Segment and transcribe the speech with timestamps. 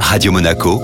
[0.00, 0.80] Radio Monaco,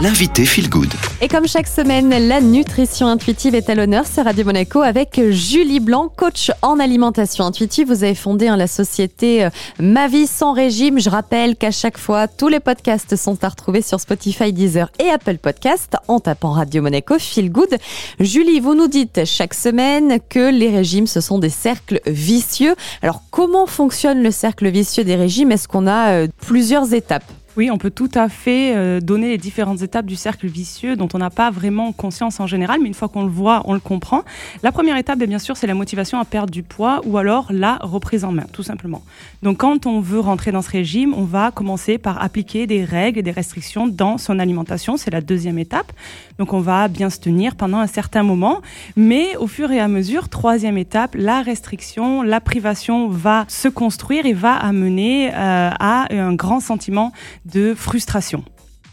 [0.00, 0.92] l'invité Feel Good.
[1.20, 5.80] Et comme chaque semaine, la nutrition intuitive est à l'honneur sur Radio Monaco avec Julie
[5.80, 7.88] Blanc, coach en alimentation intuitive.
[7.88, 9.50] Vous avez fondé hein, la société euh,
[9.80, 11.00] Ma vie sans régime.
[11.00, 15.08] Je rappelle qu'à chaque fois, tous les podcasts sont à retrouver sur Spotify, Deezer et
[15.08, 17.78] Apple Podcast en tapant Radio Monaco Feel Good.
[18.20, 22.76] Julie, vous nous dites chaque semaine que les régimes, ce sont des cercles vicieux.
[23.02, 25.50] Alors, comment fonctionne le cercle vicieux des régimes?
[25.50, 27.24] Est-ce qu'on a euh, plusieurs étapes?
[27.56, 31.08] Oui, on peut tout à fait euh, donner les différentes étapes du cercle vicieux dont
[31.14, 33.80] on n'a pas vraiment conscience en général, mais une fois qu'on le voit, on le
[33.80, 34.24] comprend.
[34.62, 37.76] La première étape, bien sûr, c'est la motivation à perdre du poids ou alors la
[37.76, 39.02] reprise en main, tout simplement.
[39.42, 43.20] Donc quand on veut rentrer dans ce régime, on va commencer par appliquer des règles
[43.20, 44.98] et des restrictions dans son alimentation.
[44.98, 45.92] C'est la deuxième étape.
[46.38, 48.60] Donc on va bien se tenir pendant un certain moment,
[48.96, 54.26] mais au fur et à mesure, troisième étape, la restriction, la privation va se construire
[54.26, 57.12] et va amener euh, à un grand sentiment
[57.46, 58.44] de frustration.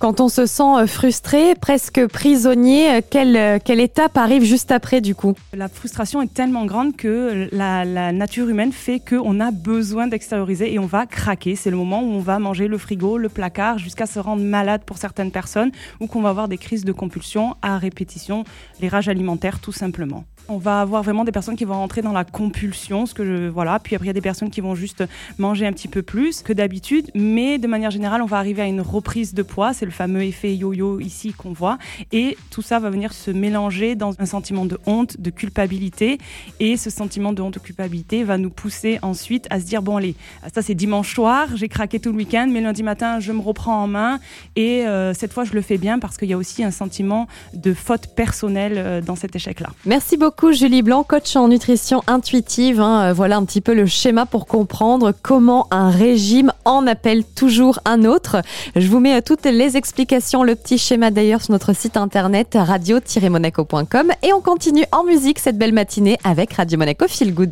[0.03, 4.69] Quand on se sent euh, frustré, presque prisonnier, euh, quelle, euh, quelle étape arrive juste
[4.71, 5.33] après du coup?
[5.53, 10.73] La frustration est tellement grande que la, la nature humaine fait qu'on a besoin d'extérioriser
[10.73, 11.55] et on va craquer.
[11.55, 14.81] C'est le moment où on va manger le frigo, le placard, jusqu'à se rendre malade
[14.85, 18.43] pour certaines personnes ou qu'on va avoir des crises de compulsion à répétition,
[18.81, 20.25] les rages alimentaires tout simplement.
[20.49, 23.47] On va avoir vraiment des personnes qui vont rentrer dans la compulsion, ce que je,
[23.47, 23.79] voilà.
[23.79, 25.03] Puis après, il y a des personnes qui vont juste
[25.37, 28.65] manger un petit peu plus que d'habitude, mais de manière générale, on va arriver à
[28.65, 29.73] une reprise de poids.
[29.73, 31.77] C'est le fameux effet yo-yo ici qu'on voit,
[32.11, 36.17] et tout ça va venir se mélanger dans un sentiment de honte, de culpabilité,
[36.59, 39.95] et ce sentiment de honte, de culpabilité va nous pousser ensuite à se dire bon
[39.95, 40.15] allez,
[40.53, 43.81] ça c'est dimanche soir, j'ai craqué tout le week-end, mais lundi matin je me reprends
[43.81, 44.19] en main,
[44.57, 47.27] et euh, cette fois je le fais bien parce qu'il y a aussi un sentiment
[47.53, 49.69] de faute personnelle euh, dans cet échec-là.
[49.85, 52.81] Merci beaucoup beaucoup Julie Blanc, coach en nutrition intuitive.
[52.81, 53.09] Hein.
[53.09, 57.79] Euh, voilà un petit peu le schéma pour comprendre comment un régime en appelle toujours
[57.85, 58.37] un autre.
[58.75, 64.11] Je vous mets toutes les explications, le petit schéma d'ailleurs sur notre site internet radio-monaco.com
[64.23, 67.51] et on continue en musique cette belle matinée avec Radio Monaco Feel Good.